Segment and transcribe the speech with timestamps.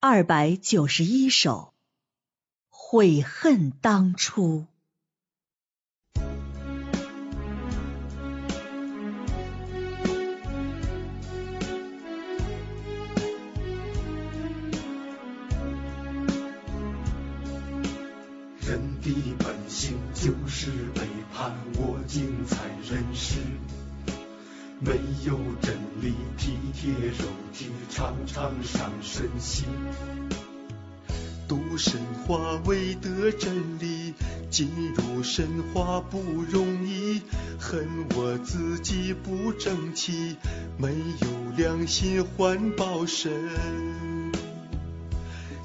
[0.00, 1.74] 二百九十一首，
[2.68, 4.64] 悔恨当初。
[18.60, 21.00] 人的本性就是背
[21.34, 23.40] 叛，我精彩人世。
[24.80, 24.92] 没
[25.26, 29.66] 有真理，体贴肉体，常常伤身心。
[31.48, 34.14] 读神话未得真理，
[34.50, 37.22] 进入神话不容易。
[37.58, 40.36] 恨我自己不争气，
[40.76, 43.32] 没有良心还报神。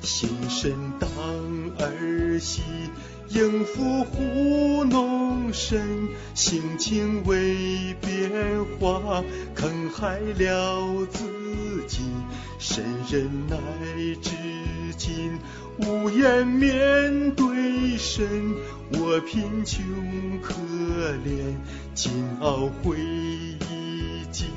[0.00, 1.08] 心神当
[1.78, 2.62] 儿戏。
[3.34, 5.11] 应付糊弄
[5.52, 8.30] 神，性情未变
[8.80, 9.22] 化，
[9.54, 12.00] 坑害了自己。
[12.58, 13.56] 神忍耐
[14.22, 14.30] 至
[14.96, 15.38] 今，
[15.78, 18.54] 无颜面对神。
[18.92, 19.84] 我贫穷
[20.42, 20.54] 可
[21.24, 21.56] 怜，
[21.94, 24.48] 今懊悔已尽。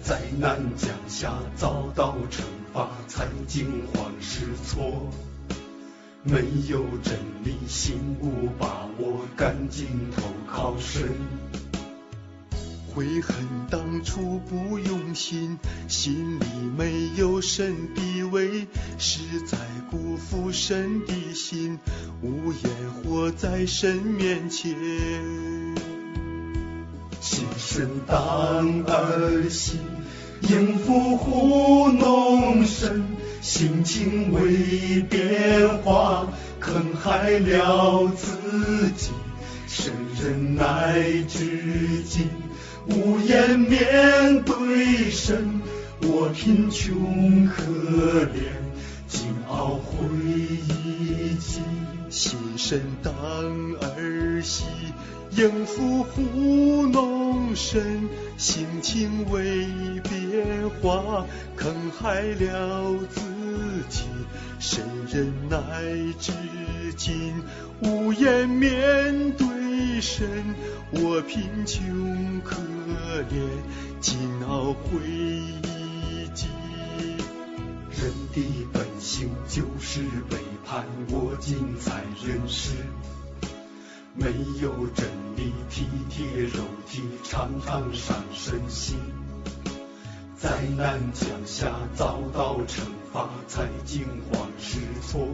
[0.00, 5.10] 灾难降下，遭到惩罚，才惊慌失措。
[6.24, 11.08] 没有真理，心无把我，赶紧投靠神。
[12.94, 13.34] 悔恨
[13.70, 16.44] 当初不用心，心里
[16.76, 18.66] 没有神地位，
[18.98, 19.56] 实在
[19.90, 21.78] 辜负神的心，
[22.20, 22.70] 无颜
[23.02, 24.76] 活在神面前。
[27.18, 29.78] 心神当儿戏，
[30.42, 33.02] 应付糊弄神。
[33.42, 36.28] 心情未变化，
[36.60, 39.10] 坑害了自己，
[39.66, 42.28] 神忍耐至今，
[42.86, 45.60] 无言面对神。
[46.02, 47.62] 我贫穷可
[48.26, 48.54] 怜，
[49.08, 51.62] 今懊悔已尽。
[52.10, 53.12] 心神当
[53.80, 54.64] 儿戏，
[55.30, 59.66] 应付糊弄神，心情未
[60.02, 61.24] 变化，
[61.56, 63.41] 坑害了自己，
[63.88, 64.04] 己，
[64.58, 65.58] 谁忍耐
[66.18, 66.32] 至
[66.96, 67.42] 今，
[67.82, 70.28] 无颜面对神。
[70.90, 72.56] 我贫穷可
[73.30, 73.48] 怜，
[74.00, 76.48] 今懊悔已尽。
[77.90, 82.72] 人的本性就是背叛，我精彩人世。
[84.14, 84.26] 没
[84.60, 85.06] 有真
[85.36, 88.98] 理，体贴肉体，常常伤身心。
[90.42, 92.80] 灾难降下，遭到惩
[93.12, 95.24] 罚，才惊慌失措。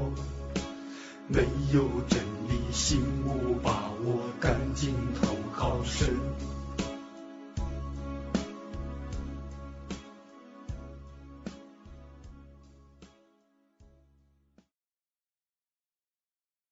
[1.28, 6.14] 没有真理，心无把握，赶紧投靠神。